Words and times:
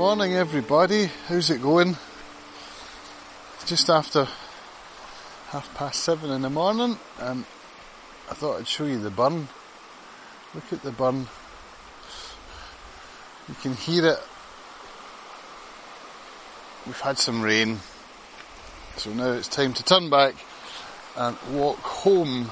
Morning, 0.00 0.32
everybody. 0.32 1.10
How's 1.28 1.50
it 1.50 1.60
going? 1.60 1.94
Just 3.66 3.90
after 3.90 4.26
half 5.48 5.70
past 5.74 6.00
seven 6.00 6.30
in 6.30 6.40
the 6.40 6.48
morning, 6.48 6.96
and 7.18 7.44
I 8.30 8.32
thought 8.32 8.58
I'd 8.58 8.66
show 8.66 8.86
you 8.86 8.98
the 8.98 9.10
burn. 9.10 9.48
Look 10.54 10.72
at 10.72 10.82
the 10.82 10.90
burn. 10.90 11.28
You 13.46 13.54
can 13.60 13.74
hear 13.74 14.06
it. 14.06 14.18
We've 16.86 17.00
had 17.00 17.18
some 17.18 17.42
rain, 17.42 17.80
so 18.96 19.12
now 19.12 19.32
it's 19.32 19.48
time 19.48 19.74
to 19.74 19.84
turn 19.84 20.08
back 20.08 20.34
and 21.14 21.36
walk 21.52 21.80
home. 21.80 22.50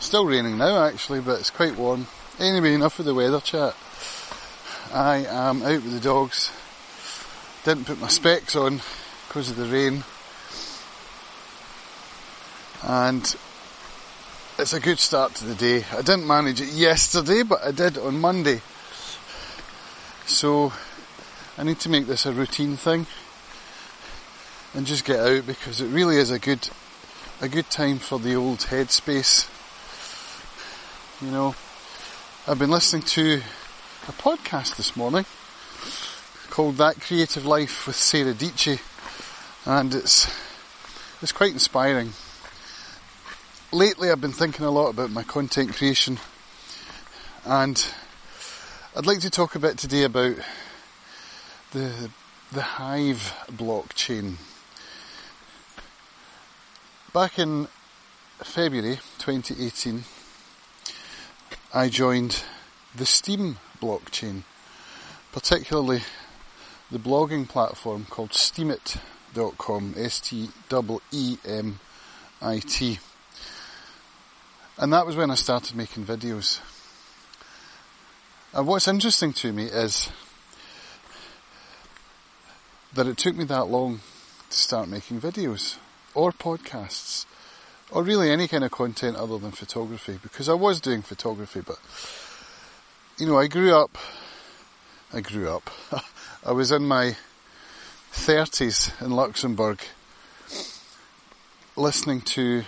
Still 0.00 0.24
raining 0.24 0.56
now, 0.56 0.86
actually, 0.86 1.20
but 1.20 1.38
it's 1.38 1.50
quite 1.50 1.76
warm. 1.76 2.06
Anyway, 2.38 2.72
enough 2.72 2.98
of 2.98 3.04
the 3.04 3.12
weather 3.12 3.40
chat. 3.42 3.76
I 4.94 5.24
am 5.24 5.62
out 5.62 5.82
with 5.82 5.94
the 5.94 6.00
dogs. 6.00 6.52
Didn't 7.64 7.86
put 7.86 7.98
my 7.98 8.08
specs 8.08 8.54
on 8.54 8.82
because 9.26 9.48
of 9.48 9.56
the 9.56 9.64
rain. 9.64 10.04
And 12.82 13.22
it's 14.58 14.74
a 14.74 14.80
good 14.80 14.98
start 14.98 15.34
to 15.36 15.46
the 15.46 15.54
day. 15.54 15.86
I 15.92 16.02
didn't 16.02 16.26
manage 16.26 16.60
it 16.60 16.74
yesterday, 16.74 17.42
but 17.42 17.64
I 17.64 17.70
did 17.70 17.96
on 17.96 18.20
Monday. 18.20 18.60
So 20.26 20.74
I 21.56 21.64
need 21.64 21.80
to 21.80 21.88
make 21.88 22.06
this 22.06 22.26
a 22.26 22.32
routine 22.32 22.76
thing 22.76 23.06
and 24.74 24.84
just 24.84 25.06
get 25.06 25.20
out 25.20 25.46
because 25.46 25.80
it 25.80 25.88
really 25.88 26.16
is 26.16 26.30
a 26.30 26.38
good 26.38 26.68
a 27.40 27.48
good 27.48 27.70
time 27.70 27.98
for 27.98 28.18
the 28.18 28.34
old 28.34 28.58
headspace. 28.58 29.48
You 31.22 31.30
know, 31.30 31.54
I've 32.46 32.58
been 32.58 32.70
listening 32.70 33.04
to 33.04 33.40
a 34.08 34.12
podcast 34.12 34.76
this 34.76 34.96
morning 34.96 35.24
called 36.50 36.76
That 36.78 37.00
Creative 37.00 37.46
Life 37.46 37.86
with 37.86 37.94
Sarah 37.94 38.34
Dietschy 38.34 38.80
and 39.64 39.94
it's 39.94 40.28
it's 41.22 41.30
quite 41.30 41.52
inspiring. 41.52 42.12
Lately 43.70 44.10
I've 44.10 44.20
been 44.20 44.32
thinking 44.32 44.64
a 44.64 44.72
lot 44.72 44.88
about 44.88 45.12
my 45.12 45.22
content 45.22 45.74
creation 45.74 46.18
and 47.44 47.86
I'd 48.96 49.06
like 49.06 49.20
to 49.20 49.30
talk 49.30 49.54
a 49.54 49.60
bit 49.60 49.78
today 49.78 50.02
about 50.02 50.34
the 51.70 52.10
the 52.50 52.62
Hive 52.62 53.32
blockchain. 53.52 54.34
Back 57.14 57.38
in 57.38 57.68
February 58.42 58.96
2018 59.18 60.02
I 61.72 61.88
joined 61.88 62.42
the 62.96 63.06
Steem 63.06 63.58
blockchain, 63.82 64.44
particularly 65.32 66.02
the 66.90 66.98
blogging 66.98 67.48
platform 67.48 68.06
called 68.08 68.30
Steemit.com, 68.30 69.94
S-T-E-E-M-I-T. 69.96 70.48
And 74.78 74.92
that 74.92 75.04
was 75.06 75.16
when 75.16 75.30
I 75.32 75.34
started 75.34 75.76
making 75.76 76.04
videos. 76.04 76.60
And 78.54 78.66
what's 78.66 78.86
interesting 78.86 79.32
to 79.34 79.52
me 79.52 79.64
is 79.64 80.10
that 82.94 83.06
it 83.06 83.16
took 83.16 83.34
me 83.34 83.44
that 83.44 83.64
long 83.64 84.00
to 84.50 84.56
start 84.56 84.88
making 84.88 85.20
videos 85.20 85.78
or 86.14 86.30
podcasts 86.30 87.26
or 87.90 88.02
really 88.02 88.30
any 88.30 88.48
kind 88.48 88.64
of 88.64 88.70
content 88.70 89.16
other 89.16 89.38
than 89.38 89.50
photography 89.50 90.18
because 90.22 90.48
I 90.48 90.54
was 90.54 90.80
doing 90.80 91.02
photography 91.02 91.62
but 91.66 91.78
you 93.22 93.28
know, 93.28 93.38
I 93.38 93.46
grew 93.46 93.72
up, 93.72 93.96
I 95.12 95.20
grew 95.20 95.48
up, 95.48 95.70
I 96.44 96.50
was 96.50 96.72
in 96.72 96.82
my 96.82 97.14
30s 98.12 99.00
in 99.00 99.12
Luxembourg 99.12 99.80
listening 101.76 102.20
to 102.22 102.64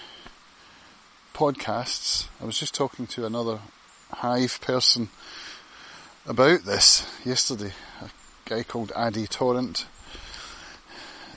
podcasts. 1.34 2.28
I 2.40 2.44
was 2.44 2.56
just 2.56 2.72
talking 2.72 3.08
to 3.08 3.26
another 3.26 3.58
Hive 4.12 4.60
person 4.60 5.08
about 6.24 6.62
this 6.62 7.04
yesterday, 7.24 7.72
a 8.00 8.10
guy 8.44 8.62
called 8.62 8.92
Addy 8.94 9.26
Torrent, 9.26 9.86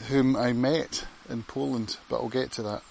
whom 0.10 0.36
I 0.36 0.54
met 0.54 1.08
in 1.28 1.42
Poland, 1.42 1.98
but 2.08 2.18
I'll 2.18 2.30
get 2.30 2.52
to 2.52 2.62
that. 2.62 2.84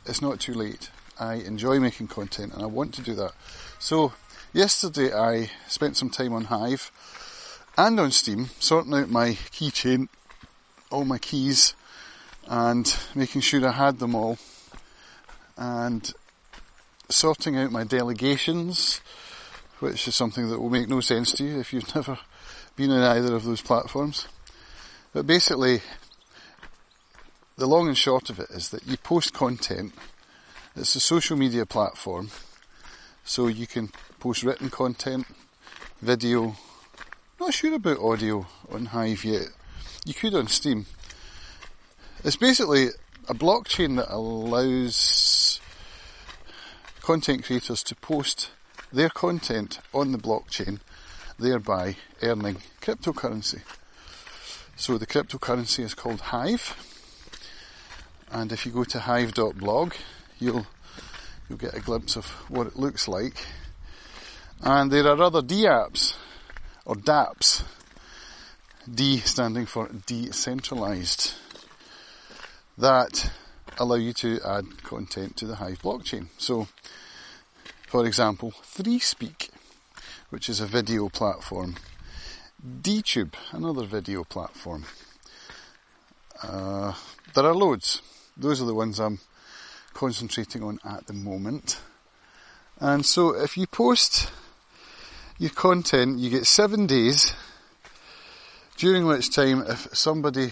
it's 0.06 0.22
not 0.22 0.40
too 0.40 0.54
late. 0.54 0.90
I 1.18 1.34
enjoy 1.34 1.78
making 1.78 2.08
content 2.08 2.52
and 2.52 2.62
I 2.62 2.66
want 2.66 2.94
to 2.94 3.02
do 3.02 3.14
that. 3.14 3.32
So 3.78 4.12
yesterday 4.52 5.12
I 5.12 5.50
spent 5.68 5.96
some 5.96 6.10
time 6.10 6.32
on 6.32 6.44
Hive 6.44 6.90
and 7.76 7.98
on 7.98 8.10
Steem 8.10 8.46
sorting 8.58 8.94
out 8.94 9.10
my 9.10 9.30
keychain, 9.30 10.08
all 10.90 11.04
my 11.04 11.18
keys 11.18 11.74
and 12.46 12.96
making 13.14 13.40
sure 13.40 13.66
I 13.66 13.72
had 13.72 13.98
them 13.98 14.14
all 14.14 14.38
and 15.56 16.12
sorting 17.08 17.56
out 17.56 17.70
my 17.70 17.84
delegations, 17.84 19.00
which 19.78 20.08
is 20.08 20.14
something 20.14 20.48
that 20.50 20.60
will 20.60 20.70
make 20.70 20.88
no 20.88 21.00
sense 21.00 21.32
to 21.32 21.44
you 21.44 21.60
if 21.60 21.72
you've 21.72 21.94
never 21.94 22.18
been 22.76 22.90
on 22.90 23.02
either 23.02 23.34
of 23.34 23.44
those 23.44 23.62
platforms. 23.62 24.26
But 25.12 25.26
basically, 25.26 25.80
the 27.56 27.66
long 27.66 27.86
and 27.86 27.96
short 27.96 28.30
of 28.30 28.40
it 28.40 28.50
is 28.50 28.70
that 28.70 28.86
you 28.86 28.96
post 28.96 29.32
content. 29.32 29.94
It's 30.74 30.96
a 30.96 31.00
social 31.00 31.36
media 31.36 31.64
platform, 31.64 32.30
so 33.24 33.46
you 33.46 33.66
can 33.66 33.90
post 34.18 34.42
written 34.42 34.70
content, 34.70 35.26
video. 36.02 36.56
Not 37.38 37.54
sure 37.54 37.74
about 37.74 38.00
audio 38.00 38.46
on 38.70 38.86
Hive 38.86 39.24
yet. 39.24 39.48
You 40.04 40.14
could 40.14 40.34
on 40.34 40.48
Steem. 40.48 40.86
It's 42.24 42.36
basically 42.36 42.88
a 43.28 43.34
blockchain 43.34 43.96
that 43.96 44.12
allows 44.12 45.60
content 47.02 47.44
creators 47.44 47.82
to 47.84 47.94
post 47.94 48.50
their 48.92 49.10
content 49.10 49.78
on 49.92 50.10
the 50.10 50.18
blockchain, 50.18 50.80
thereby 51.38 51.96
earning 52.22 52.56
cryptocurrency. 52.80 53.60
So 54.76 54.98
the 54.98 55.06
cryptocurrency 55.06 55.84
is 55.84 55.94
called 55.94 56.20
Hive 56.20 56.93
and 58.34 58.50
if 58.50 58.66
you 58.66 58.72
go 58.72 58.82
to 58.82 58.98
hive.blog, 58.98 59.94
you'll 60.40 60.66
you'll 61.48 61.58
get 61.58 61.74
a 61.74 61.80
glimpse 61.80 62.16
of 62.16 62.26
what 62.50 62.66
it 62.66 62.76
looks 62.76 63.06
like. 63.06 63.46
And 64.60 64.90
there 64.90 65.06
are 65.06 65.22
other 65.22 65.40
D 65.40 65.62
apps, 65.62 66.14
or 66.84 66.96
DApps, 66.96 67.62
D 68.92 69.18
standing 69.18 69.66
for 69.66 69.88
decentralized, 70.06 71.34
that 72.76 73.30
allow 73.78 73.94
you 73.94 74.12
to 74.14 74.40
add 74.44 74.82
content 74.82 75.36
to 75.36 75.46
the 75.46 75.56
Hive 75.56 75.80
blockchain. 75.80 76.26
So, 76.36 76.66
for 77.86 78.04
example, 78.04 78.50
3Speak, 78.50 79.50
which 80.30 80.48
is 80.48 80.60
a 80.60 80.66
video 80.66 81.08
platform, 81.08 81.76
DTube, 82.66 83.34
another 83.52 83.84
video 83.84 84.24
platform. 84.24 84.86
Uh, 86.42 86.94
there 87.34 87.44
are 87.44 87.54
loads. 87.54 88.02
Those 88.36 88.60
are 88.60 88.66
the 88.66 88.74
ones 88.74 88.98
I'm 88.98 89.20
concentrating 89.92 90.62
on 90.62 90.80
at 90.84 91.06
the 91.06 91.12
moment. 91.12 91.80
And 92.80 93.06
so 93.06 93.30
if 93.30 93.56
you 93.56 93.66
post 93.66 94.32
your 95.38 95.50
content, 95.50 96.18
you 96.18 96.30
get 96.30 96.46
seven 96.46 96.86
days, 96.86 97.32
during 98.76 99.06
which 99.06 99.30
time 99.30 99.62
if 99.66 99.88
somebody 99.96 100.50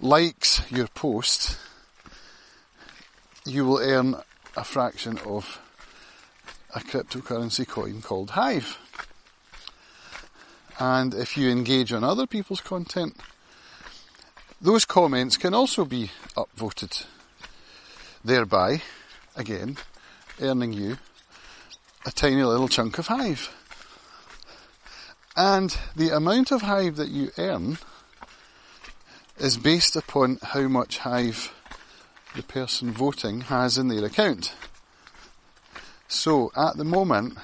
likes 0.00 0.60
your 0.70 0.88
post, 0.88 1.56
you 3.44 3.64
will 3.64 3.78
earn 3.78 4.16
a 4.56 4.64
fraction 4.64 5.18
of 5.18 5.60
a 6.74 6.80
cryptocurrency 6.80 7.66
coin 7.66 8.02
called 8.02 8.30
Hive. 8.30 8.78
And 10.78 11.14
if 11.14 11.36
you 11.36 11.48
engage 11.48 11.92
on 11.92 12.02
other 12.02 12.26
people's 12.26 12.60
content, 12.60 13.16
those 14.60 14.84
comments 14.84 15.36
can 15.36 15.54
also 15.54 15.84
be 15.84 16.10
upvoted, 16.36 17.04
thereby, 18.24 18.82
again, 19.36 19.76
earning 20.40 20.72
you 20.72 20.98
a 22.04 22.10
tiny 22.10 22.42
little 22.42 22.68
chunk 22.68 22.98
of 22.98 23.08
Hive. 23.08 23.54
And 25.36 25.76
the 25.94 26.10
amount 26.16 26.52
of 26.52 26.62
Hive 26.62 26.96
that 26.96 27.08
you 27.08 27.30
earn 27.36 27.78
is 29.38 29.58
based 29.58 29.96
upon 29.96 30.38
how 30.42 30.68
much 30.68 30.98
Hive 30.98 31.52
the 32.34 32.42
person 32.42 32.92
voting 32.92 33.42
has 33.42 33.76
in 33.76 33.88
their 33.88 34.04
account. 34.04 34.54
So 36.08 36.50
at 36.56 36.76
the 36.76 36.84
moment, 36.84 37.36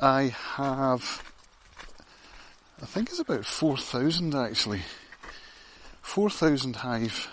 I 0.00 0.34
have, 0.54 1.22
I 2.80 2.86
think 2.86 3.10
it's 3.10 3.20
about 3.20 3.44
4,000 3.44 4.34
actually. 4.34 4.82
4,000 6.12 6.76
Hive 6.76 7.30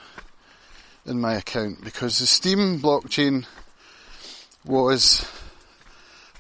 in 1.05 1.19
my 1.19 1.33
account 1.33 1.83
because 1.83 2.17
the 2.17 2.25
Steem 2.25 2.79
blockchain 2.79 3.45
was 4.63 5.29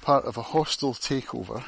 part 0.01 0.23
of 0.23 0.37
a 0.37 0.41
hostile 0.41 0.93
takeover. 0.93 1.65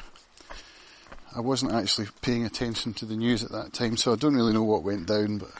I 1.36 1.40
wasn't 1.40 1.72
actually 1.72 2.06
paying 2.22 2.46
attention 2.46 2.94
to 2.94 3.04
the 3.04 3.16
news 3.16 3.44
at 3.44 3.52
that 3.52 3.74
time, 3.74 3.98
so 3.98 4.14
I 4.14 4.16
don't 4.16 4.34
really 4.34 4.54
know 4.54 4.62
what 4.62 4.82
went 4.82 5.08
down, 5.08 5.36
but 5.36 5.50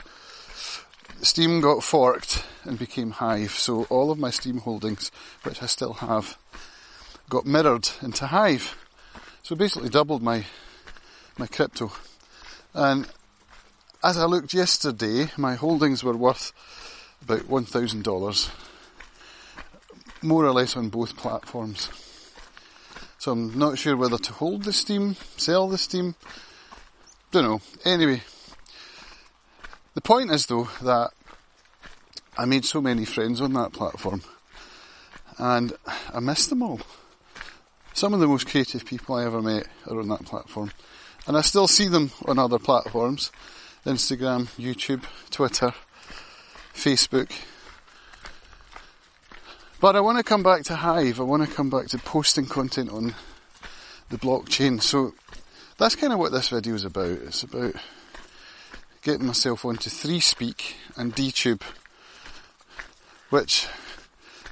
Steem 1.21 1.61
got 1.61 1.85
forked 1.85 2.47
and 2.65 2.79
became 2.79 3.11
Hive, 3.11 3.51
so 3.51 3.85
all 3.91 4.11
of 4.11 4.19
my 4.19 4.31
Steem 4.31 4.61
holdings, 4.61 5.13
which 5.43 5.63
I 5.63 5.67
still 5.67 5.93
have, 5.93 6.39
got 7.29 7.45
mirrored 7.45 7.91
into 8.01 8.29
Hive. 8.29 8.79
So 9.43 9.57
basically 9.57 9.91
doubled 9.91 10.23
my 10.23 10.47
my 11.37 11.49
crypto. 11.49 11.93
And 12.73 13.07
as 14.03 14.19
I 14.19 14.25
looked 14.25 14.53
yesterday, 14.53 15.31
my 15.37 15.55
holdings 15.55 16.03
were 16.03 16.17
worth 16.17 16.53
about 17.23 17.43
$1,000, 17.43 18.51
more 20.23 20.45
or 20.45 20.53
less 20.53 20.77
on 20.77 20.89
both 20.89 21.17
platforms. 21.17 21.89
So 23.19 23.33
I'm 23.33 23.57
not 23.57 23.79
sure 23.79 23.97
whether 23.97 24.19
to 24.19 24.33
hold 24.33 24.65
the 24.65 24.73
Steem, 24.73 25.15
sell 25.37 25.69
the 25.69 25.79
Steem, 25.79 26.17
don't 27.31 27.45
know. 27.45 27.61
Anyway, 27.85 28.23
the 29.95 30.01
point 30.01 30.33
is 30.33 30.47
though 30.47 30.69
that 30.83 31.13
I 32.37 32.45
made 32.45 32.65
so 32.65 32.81
many 32.81 33.05
friends 33.05 33.41
on 33.41 33.53
that 33.53 33.73
platform 33.73 34.23
and 35.39 35.73
I 36.13 36.21
miss 36.21 36.47
them 36.47 36.63
all. 36.63 36.81
Some 37.95 38.15
of 38.15 38.21
the 38.21 38.27
most 38.27 38.49
creative 38.49 38.85
people 38.85 39.15
I 39.15 39.25
ever 39.25 39.41
met 39.41 39.67
are 39.87 40.01
on 40.01 40.09
that 40.09 40.25
platform. 40.25 40.73
And 41.27 41.37
I 41.37 41.43
still 41.43 41.69
see 41.69 41.89
them 41.89 42.11
on 42.27 42.39
other 42.39 42.59
platforms. 42.59 43.31
Instagram, 43.85 44.47
YouTube, 44.57 45.05
Twitter, 45.31 45.75
Facebook. 46.75 47.31
But 49.81 49.97
I 49.97 50.01
want 50.01 50.19
to 50.19 50.25
come 50.25 50.45
back 50.45 50.63
to 50.65 50.77
Hive. 50.77 51.19
I 51.19 51.25
want 51.25 51.45
to 51.45 51.53
come 51.53 51.69
back 51.69 51.89
to 51.89 51.99
posting 51.99 52.47
content 52.47 52.91
on 52.91 53.15
the 54.11 54.19
blockchain. 54.19 54.81
So 54.81 55.15
that's 55.79 55.97
kind 55.97 56.13
of 56.13 56.21
what 56.21 56.31
this 56.31 56.51
video 56.51 56.75
is 56.75 56.85
about. 56.85 57.11
It's 57.11 57.43
about 57.43 57.75
getting 59.03 59.27
myself 59.27 59.65
onto 59.65 59.91
3Speak 59.91 60.75
and 60.97 61.13
DTube, 61.17 61.63
which, 63.31 63.67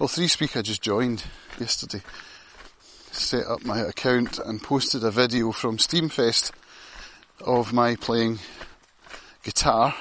well, 0.00 0.09
3Speak 0.09 0.56
I 0.56 0.62
just 0.62 0.82
joined 0.82 1.23
yesterday. 1.61 2.03
Set 3.12 3.47
up 3.47 3.65
my 3.65 3.79
account 3.79 4.41
and 4.41 4.61
posted 4.61 5.05
a 5.05 5.12
video 5.12 5.53
from 5.53 5.77
SteemFest 5.77 6.50
of 7.41 7.73
my 7.73 7.94
playing 7.94 8.41
guitar 9.42 9.94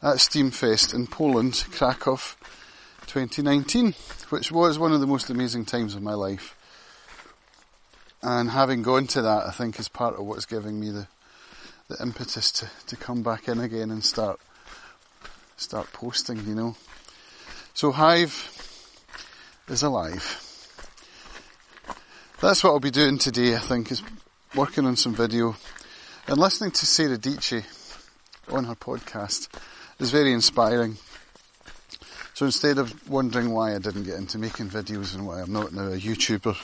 at 0.00 0.16
SteemFest 0.16 0.94
in 0.94 1.06
Poland, 1.06 1.64
Krakow 1.72 2.20
2019, 3.06 3.94
which 4.28 4.52
was 4.52 4.78
one 4.78 4.92
of 4.92 5.00
the 5.00 5.06
most 5.06 5.30
amazing 5.30 5.64
times 5.64 5.94
of 5.94 6.02
my 6.02 6.14
life. 6.14 6.54
And 8.22 8.50
having 8.50 8.82
gone 8.82 9.06
to 9.08 9.22
that, 9.22 9.46
I 9.46 9.50
think 9.50 9.78
is 9.78 9.88
part 9.88 10.14
of 10.14 10.24
what's 10.24 10.46
giving 10.46 10.78
me 10.78 10.90
the, 10.90 11.08
the 11.88 11.96
impetus 12.00 12.52
to, 12.52 12.68
to 12.86 12.96
come 12.96 13.22
back 13.22 13.48
in 13.48 13.60
again 13.60 13.90
and 13.90 14.04
start 14.04 14.40
start 15.56 15.92
posting, 15.92 16.38
you 16.46 16.54
know. 16.54 16.76
So 17.74 17.90
Hive 17.90 18.52
is 19.68 19.82
alive. 19.82 20.44
That's 22.40 22.62
what 22.62 22.70
I'll 22.70 22.80
be 22.80 22.92
doing 22.92 23.18
today, 23.18 23.56
I 23.56 23.58
think, 23.58 23.90
is 23.90 24.02
working 24.54 24.86
on 24.86 24.94
some 24.94 25.14
video 25.14 25.56
and 26.28 26.38
listening 26.38 26.70
to 26.70 26.86
Sarah 26.86 27.18
Dietschy 27.18 27.64
on 28.50 28.64
her 28.64 28.74
podcast 28.74 29.48
is 29.98 30.10
very 30.10 30.32
inspiring. 30.32 30.96
So 32.34 32.46
instead 32.46 32.78
of 32.78 33.08
wondering 33.08 33.50
why 33.50 33.74
I 33.74 33.78
didn't 33.78 34.04
get 34.04 34.14
into 34.14 34.38
making 34.38 34.68
videos 34.68 35.14
and 35.14 35.26
why 35.26 35.40
I'm 35.40 35.52
not 35.52 35.72
now 35.72 35.88
a 35.88 35.98
YouTuber 35.98 36.56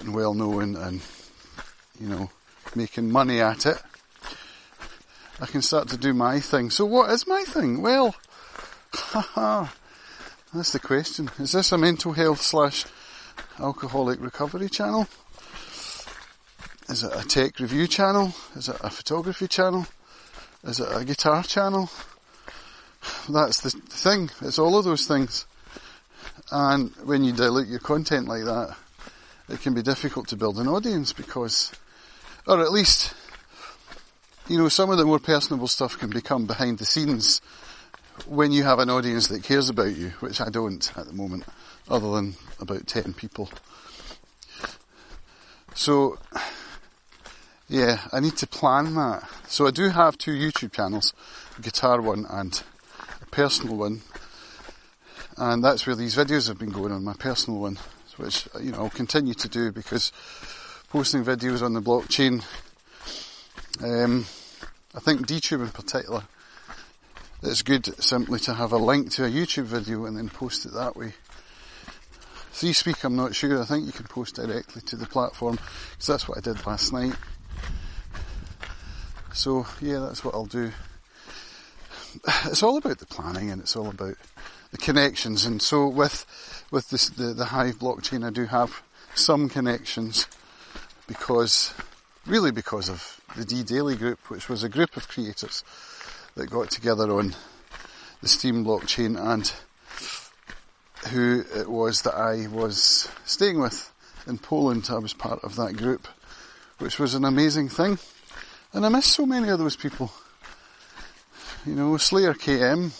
and 0.00 0.14
well 0.14 0.34
known 0.34 0.76
and, 0.76 1.00
you 2.00 2.08
know, 2.08 2.30
making 2.74 3.10
money 3.10 3.40
at 3.40 3.66
it, 3.66 3.82
I 5.40 5.46
can 5.46 5.62
start 5.62 5.88
to 5.88 5.96
do 5.96 6.14
my 6.14 6.38
thing. 6.38 6.70
So 6.70 6.84
what 6.84 7.10
is 7.10 7.26
my 7.26 7.42
thing? 7.42 7.82
Well, 7.82 8.14
haha, 8.94 9.66
that's 10.54 10.72
the 10.72 10.78
question. 10.78 11.30
Is 11.38 11.52
this 11.52 11.72
a 11.72 11.78
mental 11.78 12.12
health 12.12 12.40
slash 12.40 12.84
alcoholic 13.58 14.20
recovery 14.20 14.68
channel? 14.68 15.08
Is 16.88 17.02
it 17.02 17.12
a 17.14 17.26
tech 17.26 17.58
review 17.58 17.86
channel? 17.86 18.32
Is 18.54 18.68
it 18.68 18.76
a 18.80 18.90
photography 18.90 19.48
channel? 19.48 19.86
Is 20.64 20.80
it 20.80 20.88
a 20.90 21.04
guitar 21.04 21.42
channel? 21.42 21.90
That's 23.28 23.60
the 23.60 23.70
thing. 23.70 24.30
It's 24.40 24.58
all 24.58 24.78
of 24.78 24.84
those 24.84 25.06
things. 25.06 25.46
And 26.50 26.92
when 27.04 27.24
you 27.24 27.32
dilute 27.32 27.68
your 27.68 27.80
content 27.80 28.28
like 28.28 28.44
that, 28.44 28.76
it 29.48 29.60
can 29.60 29.74
be 29.74 29.82
difficult 29.82 30.28
to 30.28 30.36
build 30.36 30.58
an 30.58 30.68
audience 30.68 31.12
because, 31.12 31.72
or 32.46 32.60
at 32.60 32.72
least, 32.72 33.14
you 34.48 34.56
know, 34.56 34.68
some 34.68 34.90
of 34.90 34.98
the 34.98 35.04
more 35.04 35.18
personable 35.18 35.66
stuff 35.66 35.98
can 35.98 36.10
become 36.10 36.46
behind 36.46 36.78
the 36.78 36.84
scenes 36.84 37.40
when 38.26 38.52
you 38.52 38.62
have 38.62 38.78
an 38.78 38.90
audience 38.90 39.28
that 39.28 39.42
cares 39.42 39.68
about 39.68 39.96
you, 39.96 40.10
which 40.20 40.40
I 40.40 40.48
don't 40.48 40.92
at 40.96 41.06
the 41.06 41.12
moment, 41.12 41.44
other 41.88 42.10
than 42.12 42.34
about 42.60 42.86
10 42.86 43.14
people. 43.14 43.50
So, 45.74 46.18
yeah, 47.68 48.00
I 48.12 48.20
need 48.20 48.36
to 48.36 48.46
plan 48.46 48.94
that. 48.94 49.28
So 49.52 49.66
I 49.66 49.70
do 49.70 49.90
have 49.90 50.16
two 50.16 50.30
YouTube 50.30 50.72
channels, 50.72 51.12
a 51.58 51.60
guitar 51.60 52.00
one 52.00 52.24
and 52.30 52.62
a 53.20 53.26
personal 53.26 53.76
one. 53.76 54.00
And 55.36 55.62
that's 55.62 55.86
where 55.86 55.94
these 55.94 56.16
videos 56.16 56.48
have 56.48 56.58
been 56.58 56.70
going 56.70 56.90
on, 56.90 57.04
my 57.04 57.12
personal 57.12 57.60
one, 57.60 57.78
which, 58.16 58.48
you 58.58 58.72
know, 58.72 58.78
I'll 58.78 58.88
continue 58.88 59.34
to 59.34 59.48
do 59.50 59.70
because 59.70 60.10
posting 60.88 61.22
videos 61.22 61.60
on 61.60 61.74
the 61.74 61.82
blockchain, 61.82 62.42
um, 63.82 64.24
I 64.94 65.00
think 65.00 65.26
DTube 65.26 65.60
in 65.60 65.68
particular, 65.68 66.22
it's 67.42 67.60
good 67.60 68.02
simply 68.02 68.38
to 68.40 68.54
have 68.54 68.72
a 68.72 68.78
link 68.78 69.10
to 69.12 69.26
a 69.26 69.30
YouTube 69.30 69.64
video 69.64 70.06
and 70.06 70.16
then 70.16 70.30
post 70.30 70.64
it 70.64 70.72
that 70.72 70.96
way. 70.96 71.12
3Speak, 72.54 73.04
I'm 73.04 73.16
not 73.16 73.34
sure. 73.34 73.60
I 73.60 73.66
think 73.66 73.84
you 73.84 73.92
can 73.92 74.06
post 74.06 74.36
directly 74.36 74.80
to 74.80 74.96
the 74.96 75.04
platform 75.04 75.58
because 75.90 76.06
that's 76.06 76.26
what 76.26 76.38
I 76.38 76.40
did 76.40 76.66
last 76.66 76.90
night. 76.94 77.12
So 79.34 79.66
yeah, 79.80 79.98
that's 80.00 80.24
what 80.24 80.34
I'll 80.34 80.46
do. 80.46 80.72
It's 82.44 82.62
all 82.62 82.76
about 82.76 82.98
the 82.98 83.06
planning 83.06 83.50
and 83.50 83.62
it's 83.62 83.76
all 83.76 83.88
about 83.88 84.16
the 84.70 84.78
connections. 84.78 85.46
And 85.46 85.62
so 85.62 85.88
with 85.88 86.26
with 86.70 86.90
this, 86.90 87.08
the 87.08 87.32
the 87.32 87.46
Hive 87.46 87.78
blockchain, 87.78 88.26
I 88.26 88.30
do 88.30 88.46
have 88.46 88.82
some 89.14 89.48
connections 89.48 90.26
because 91.06 91.72
really 92.26 92.50
because 92.50 92.88
of 92.88 93.20
the 93.36 93.44
D 93.44 93.62
Daily 93.62 93.96
group, 93.96 94.18
which 94.30 94.48
was 94.48 94.62
a 94.62 94.68
group 94.68 94.96
of 94.96 95.08
creators 95.08 95.64
that 96.34 96.50
got 96.50 96.70
together 96.70 97.10
on 97.12 97.34
the 98.20 98.28
Steem 98.28 98.64
blockchain 98.64 99.18
and 99.18 99.52
who 101.10 101.44
it 101.54 101.68
was 101.68 102.02
that 102.02 102.14
I 102.14 102.46
was 102.48 103.08
staying 103.24 103.60
with 103.60 103.90
in 104.26 104.38
Poland. 104.38 104.88
I 104.90 104.98
was 104.98 105.14
part 105.14 105.42
of 105.42 105.56
that 105.56 105.76
group, 105.76 106.06
which 106.78 106.98
was 106.98 107.14
an 107.14 107.24
amazing 107.24 107.68
thing. 107.68 107.98
And 108.74 108.86
I 108.86 108.88
miss 108.88 109.06
so 109.06 109.26
many 109.26 109.50
of 109.50 109.58
those 109.58 109.76
people. 109.76 110.10
You 111.66 111.74
know, 111.74 111.96
Slayer 111.98 112.32
KM, 112.32 112.90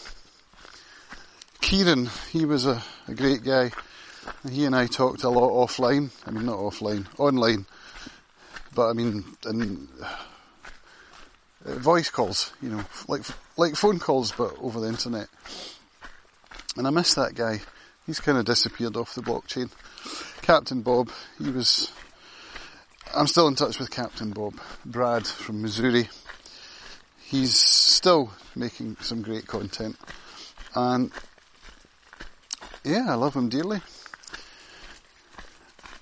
Kieran, 1.62 2.10
he 2.30 2.44
was 2.44 2.66
a, 2.66 2.82
a 3.08 3.14
great 3.14 3.42
guy. 3.42 3.70
He 4.50 4.66
and 4.66 4.76
I 4.76 4.86
talked 4.86 5.24
a 5.24 5.30
lot 5.30 5.50
offline. 5.50 6.10
I 6.26 6.30
mean, 6.30 6.44
not 6.44 6.58
offline, 6.58 7.06
online. 7.18 7.64
But 8.74 8.90
I 8.90 8.92
mean, 8.92 9.24
uh, 11.64 11.74
voice 11.78 12.10
calls, 12.10 12.52
you 12.60 12.68
know, 12.68 12.84
like 13.08 13.22
like 13.56 13.74
phone 13.74 13.98
calls, 13.98 14.30
but 14.32 14.54
over 14.60 14.78
the 14.78 14.88
internet. 14.88 15.28
And 16.76 16.86
I 16.86 16.90
miss 16.90 17.14
that 17.14 17.34
guy. 17.34 17.60
He's 18.06 18.20
kind 18.20 18.36
of 18.36 18.44
disappeared 18.44 18.96
off 18.96 19.14
the 19.14 19.22
blockchain. 19.22 19.70
Captain 20.42 20.82
Bob, 20.82 21.10
he 21.38 21.50
was. 21.50 21.90
I'm 23.14 23.26
still 23.26 23.46
in 23.46 23.54
touch 23.54 23.78
with 23.78 23.90
Captain 23.90 24.30
Bob, 24.30 24.54
Brad 24.86 25.26
from 25.26 25.60
Missouri. 25.60 26.08
He's 27.20 27.54
still 27.54 28.32
making 28.56 28.96
some 29.00 29.20
great 29.20 29.46
content, 29.46 29.96
and 30.74 31.10
yeah, 32.84 33.06
I 33.08 33.14
love 33.14 33.34
him 33.34 33.50
dearly. 33.50 33.82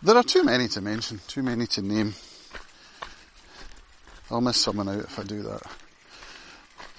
There 0.03 0.17
are 0.17 0.23
too 0.23 0.45
many 0.45 0.69
to 0.69 0.81
mention, 0.81 1.21
too 1.27 1.43
many 1.43 1.67
to 1.69 1.83
name. 1.83 2.15
I'll 4.31 4.41
miss 4.41 4.59
someone 4.59 4.89
out 4.89 5.01
if 5.01 5.19
I 5.19 5.25
do 5.25 5.43
that. 5.43 5.63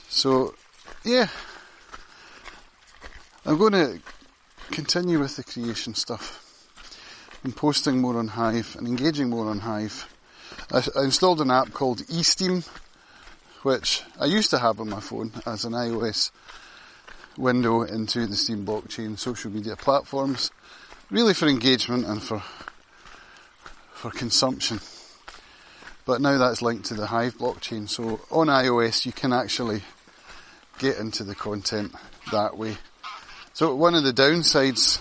So, 0.10 0.56
yeah, 1.06 1.28
I'm 3.46 3.58
going 3.58 3.74
to 3.74 4.00
continue 4.72 5.20
with 5.20 5.38
the 5.38 5.44
creation 5.44 5.96
stuff 5.96 6.51
and 7.44 7.56
posting 7.56 8.00
more 8.00 8.18
on 8.18 8.30
Hive 8.30 8.76
and 8.78 8.88
engaging 8.88 9.30
more 9.30 9.48
on 9.48 9.60
Hive. 9.60 10.14
I, 10.72 10.84
I 10.96 11.04
installed 11.04 11.42
an 11.42 11.52
app 11.52 11.74
called 11.74 12.00
eSteem, 12.08 12.68
which 13.64 14.04
I 14.20 14.26
used 14.26 14.50
to 14.52 14.60
have 14.60 14.80
on 14.80 14.90
my 14.90 15.00
phone 15.00 15.32
as 15.46 15.66
an 15.66 15.74
iOS 15.74 16.32
window 17.38 17.84
into 17.84 18.28
the 18.28 18.36
Steem 18.36 18.66
blockchain 18.66 19.18
social 19.18 19.52
media 19.52 19.76
platforms, 19.76 20.52
really 21.10 21.34
for 21.34 21.48
engagement 21.48 22.06
and 22.06 22.22
for 22.22 22.44
for 23.94 24.10
consumption. 24.10 24.80
But 26.06 26.22
now 26.22 26.40
that's 26.40 26.64
linked 26.64 26.86
to 26.86 26.96
the 26.96 27.06
Hive 27.06 27.38
blockchain, 27.38 27.88
so 27.88 28.22
on 28.32 28.48
iOS 28.48 29.06
you 29.06 29.12
can 29.12 29.32
actually 29.32 29.84
get 30.80 30.98
into 30.98 31.24
the 31.24 31.36
content 31.36 31.94
that 32.32 32.58
way. 32.58 32.78
So 33.54 33.76
one 33.76 33.94
of 33.94 34.04
the 34.04 34.14
downsides 34.14 35.00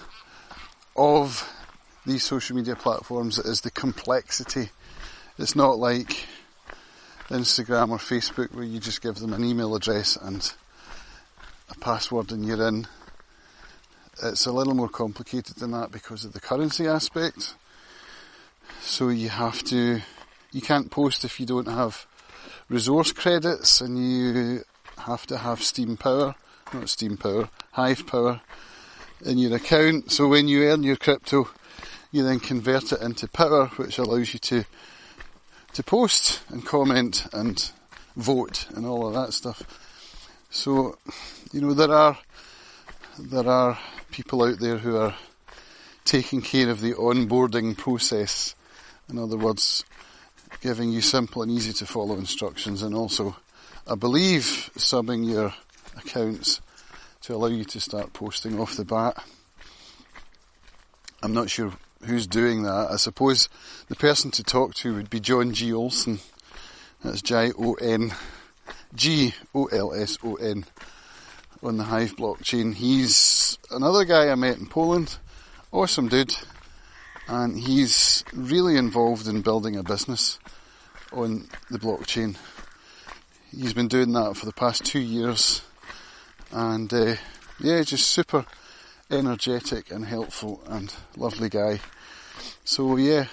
of 0.94 1.48
these 2.06 2.24
social 2.24 2.56
media 2.56 2.76
platforms 2.76 3.38
is 3.38 3.60
the 3.60 3.70
complexity. 3.70 4.70
It's 5.38 5.54
not 5.54 5.78
like 5.78 6.26
Instagram 7.28 7.90
or 7.90 7.98
Facebook 7.98 8.52
where 8.52 8.64
you 8.64 8.80
just 8.80 9.02
give 9.02 9.16
them 9.16 9.32
an 9.32 9.44
email 9.44 9.74
address 9.74 10.16
and 10.16 10.52
a 11.70 11.78
password 11.78 12.32
and 12.32 12.44
you're 12.44 12.66
in. 12.66 12.86
It's 14.22 14.46
a 14.46 14.52
little 14.52 14.74
more 14.74 14.88
complicated 14.88 15.56
than 15.56 15.70
that 15.72 15.92
because 15.92 16.24
of 16.24 16.32
the 16.32 16.40
currency 16.40 16.86
aspect. 16.86 17.54
So 18.80 19.08
you 19.08 19.28
have 19.28 19.62
to, 19.64 20.00
you 20.52 20.60
can't 20.60 20.90
post 20.90 21.24
if 21.24 21.38
you 21.38 21.46
don't 21.46 21.68
have 21.68 22.06
resource 22.68 23.12
credits 23.12 23.80
and 23.80 23.98
you 23.98 24.64
have 24.98 25.26
to 25.26 25.38
have 25.38 25.62
Steem 25.62 25.96
Power, 25.96 26.34
not 26.72 26.88
Steem 26.88 27.16
Power, 27.16 27.48
Hive 27.72 28.06
Power 28.06 28.40
in 29.24 29.38
your 29.38 29.54
account. 29.56 30.10
So 30.10 30.28
when 30.28 30.48
you 30.48 30.64
earn 30.64 30.82
your 30.82 30.96
crypto, 30.96 31.48
you 32.12 32.22
then 32.22 32.40
convert 32.40 32.92
it 32.92 33.00
into 33.00 33.28
Power, 33.28 33.66
which 33.76 33.98
allows 33.98 34.32
you 34.32 34.38
to 34.40 34.64
to 35.72 35.82
post 35.84 36.40
and 36.48 36.66
comment 36.66 37.26
and 37.32 37.70
vote 38.16 38.66
and 38.74 38.84
all 38.84 39.06
of 39.06 39.14
that 39.14 39.32
stuff. 39.32 39.62
So, 40.50 40.98
you 41.52 41.60
know, 41.60 41.74
there 41.74 41.92
are 41.92 42.18
there 43.18 43.46
are 43.46 43.78
people 44.10 44.42
out 44.42 44.58
there 44.58 44.78
who 44.78 44.96
are 44.96 45.14
taking 46.04 46.42
care 46.42 46.70
of 46.70 46.80
the 46.80 46.94
onboarding 46.94 47.76
process. 47.76 48.54
In 49.08 49.18
other 49.18 49.36
words, 49.36 49.84
giving 50.60 50.90
you 50.90 51.00
simple 51.00 51.42
and 51.42 51.50
easy 51.50 51.72
to 51.74 51.86
follow 51.86 52.16
instructions 52.16 52.82
and 52.82 52.94
also, 52.94 53.36
I 53.86 53.94
believe, 53.94 54.70
subbing 54.76 55.28
your 55.28 55.54
accounts 55.96 56.60
to 57.22 57.34
allow 57.34 57.48
you 57.48 57.64
to 57.64 57.80
start 57.80 58.12
posting 58.12 58.58
off 58.58 58.76
the 58.76 58.84
bat. 58.84 59.22
I'm 61.22 61.34
not 61.34 61.50
sure 61.50 61.72
who's 62.04 62.26
doing 62.26 62.62
that. 62.62 62.88
I 62.90 62.96
suppose 62.96 63.48
the 63.88 63.96
person 63.96 64.30
to 64.32 64.42
talk 64.42 64.74
to 64.76 64.94
would 64.94 65.10
be 65.10 65.20
John 65.20 65.52
G. 65.52 65.72
Olson. 65.72 66.20
That's 67.04 67.22
J 67.22 67.52
O 67.58 67.74
N 67.74 68.12
G 68.94 69.34
O 69.54 69.66
L 69.66 69.92
S 69.92 70.18
O 70.22 70.34
N 70.36 70.64
on 71.62 71.76
the 71.76 71.84
Hive 71.84 72.16
blockchain. 72.16 72.74
He's 72.74 73.58
another 73.70 74.04
guy 74.04 74.30
I 74.30 74.34
met 74.34 74.58
in 74.58 74.66
Poland. 74.66 75.18
Awesome 75.72 76.08
dude. 76.08 76.34
And 77.28 77.58
he's 77.58 78.24
really 78.32 78.76
involved 78.76 79.28
in 79.28 79.42
building 79.42 79.76
a 79.76 79.82
business 79.82 80.38
on 81.12 81.48
the 81.70 81.78
blockchain. 81.78 82.36
He's 83.50 83.72
been 83.72 83.88
doing 83.88 84.12
that 84.12 84.36
for 84.36 84.46
the 84.46 84.52
past 84.52 84.84
two 84.84 85.00
years. 85.00 85.62
And 86.50 86.92
uh, 86.92 87.16
yeah, 87.60 87.82
just 87.82 88.08
super 88.08 88.46
energetic 89.10 89.90
and 89.90 90.04
helpful 90.04 90.62
and 90.66 90.94
lovely 91.16 91.48
guy. 91.48 91.80
So 92.64 92.96
yeah, 92.96 93.26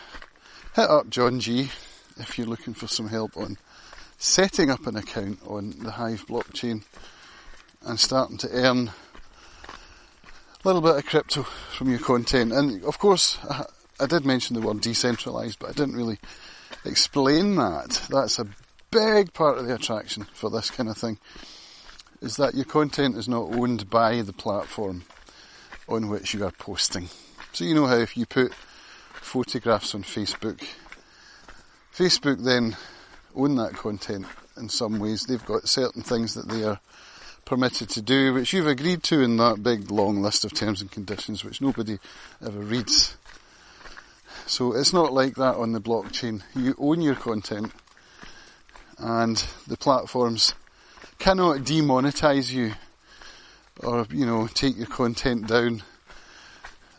hit 0.76 0.90
up 0.90 1.10
John 1.10 1.40
G 1.40 1.70
if 2.18 2.38
you're 2.38 2.48
looking 2.48 2.74
for 2.74 2.88
some 2.88 3.08
help 3.08 3.38
on 3.38 3.58
setting 4.18 4.70
up 4.70 4.88
an 4.88 4.96
account 4.96 5.40
on 5.46 5.76
the 5.80 5.92
Hive 5.92 6.26
blockchain 6.28 6.84
and 7.84 8.00
starting 8.00 8.38
to 8.40 8.50
earn 8.52 8.92
a 9.68 10.68
little 10.68 10.82
bit 10.82 10.96
of 10.96 11.06
crypto 11.06 11.44
from 11.44 11.90
your 11.90 12.00
content. 12.00 12.52
And 12.52 12.84
of 12.84 12.98
course, 12.98 13.38
I, 13.44 13.66
I 14.00 14.06
did 14.08 14.26
mention 14.26 14.56
the 14.56 14.66
word 14.66 14.82
decentralized, 14.82 15.60
but 15.60 15.70
I 15.70 15.74
didn't 15.74 15.96
really 15.96 16.20
explain 16.86 17.56
that. 17.56 18.02
That's 18.10 18.40
a 18.40 18.48
big 18.90 19.34
part 19.34 19.58
of 19.58 19.68
the 19.68 19.76
attraction 19.76 20.26
for 20.34 20.50
this 20.50 20.72
kind 20.72 20.90
of 20.90 20.98
thing. 20.98 21.20
Is 22.22 22.38
that 22.38 22.56
your 22.56 22.66
content 22.66 23.16
is 23.16 23.28
not 23.28 23.54
owned 23.54 23.90
by 23.92 24.24
the 24.24 24.34
platform 24.34 25.04
on 25.88 26.10
which 26.10 26.34
you 26.34 26.46
are 26.46 26.52
posting. 26.52 27.10
So 27.54 27.64
you 27.64 27.74
know 27.74 27.88
how 27.88 27.98
if 27.98 28.18
you 28.18 28.26
put 28.26 28.54
photographs 29.14 29.96
on 29.96 30.04
Facebook, 30.04 30.64
Facebook 31.94 32.44
then 32.44 32.78
own 33.36 33.56
that 33.56 33.74
content 33.74 34.26
in 34.58 34.70
some 34.70 35.00
ways. 35.00 35.24
They've 35.24 35.46
got 35.46 35.68
certain 35.68 36.02
things 36.02 36.34
that 36.34 36.48
they 36.50 36.64
are 36.64 36.80
permitted 37.46 37.90
to 37.90 38.02
do, 38.02 38.34
which 38.34 38.52
you've 38.54 38.68
agreed 38.68 39.04
to 39.04 39.22
in 39.22 39.38
that 39.38 39.64
big 39.64 39.90
long 39.90 40.22
list 40.22 40.44
of 40.44 40.54
terms 40.54 40.82
and 40.82 40.92
conditions, 40.92 41.44
which 41.44 41.62
nobody 41.62 41.98
ever 42.46 42.60
reads. 42.60 43.16
So 44.46 44.74
it's 44.74 44.94
not 44.94 45.14
like 45.14 45.36
that 45.36 45.56
on 45.56 45.72
the 45.72 45.82
blockchain. 45.82 46.44
You 46.56 46.76
own 46.78 47.02
your 47.02 47.16
content, 47.16 47.72
and 48.98 49.38
the 49.68 49.78
platforms 49.78 50.56
cannot 51.20 51.60
demonetize 51.60 52.52
you 52.52 52.74
or, 53.84 54.08
you 54.10 54.26
know, 54.26 54.48
take 54.48 54.78
your 54.78 54.88
content 54.88 55.48
down 55.48 55.84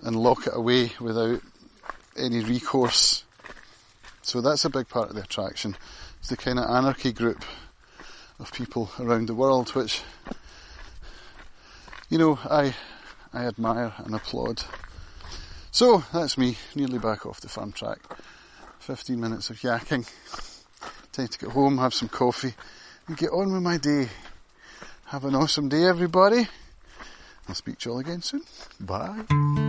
and 0.03 0.17
lock 0.17 0.47
it 0.47 0.55
away 0.55 0.93
without 1.01 1.41
any 2.17 2.41
recourse. 2.41 3.25
So 4.23 4.41
that's 4.41 4.65
a 4.65 4.71
big 4.71 4.89
part 4.89 5.09
of 5.09 5.17
the 5.17 5.23
attraction 5.23 5.77
It's 6.21 6.29
the 6.29 6.37
kind 6.37 6.59
of 6.59 6.69
anarchy 6.69 7.13
group 7.13 7.45
of 8.39 8.53
people 8.53 8.91
around 9.01 9.27
the 9.27 9.35
world, 9.35 9.71
which, 9.75 10.03
you 12.09 12.19
know, 12.19 12.39
I, 12.45 12.75
I 13.33 13.47
admire 13.47 13.95
and 13.99 14.15
applaud. 14.15 14.63
So 15.71 16.05
that's 16.13 16.39
me, 16.39 16.57
nearly 16.75 16.99
back 16.99 17.27
off 17.27 17.41
the 17.41 17.49
farm 17.49 17.73
track. 17.73 17.99
15 18.81 19.21
minutes 19.21 19.51
of 19.51 19.61
yakking. 19.61 20.09
Time 21.13 21.29
to 21.29 21.39
get 21.39 21.51
home, 21.51 21.79
have 21.79 21.95
some 21.95 22.09
coffee, 22.09 22.55
and 23.07 23.17
get 23.17 23.31
on 23.31 23.53
with 23.53 23.63
my 23.63 23.77
day. 23.77 24.09
Have 25.07 25.25
an 25.25 25.35
awesome 25.35 25.69
day, 25.69 25.85
everybody. 25.85 26.47
I'll 27.49 27.55
speak 27.55 27.79
to 27.79 27.89
you 27.89 27.95
all 27.95 28.01
again 28.01 28.23
soon. 28.23 28.43
Bye. 28.81 29.68